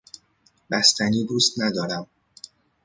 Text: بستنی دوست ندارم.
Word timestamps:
بستنی 0.71 1.25
دوست 1.25 1.59
ندارم. 1.59 2.07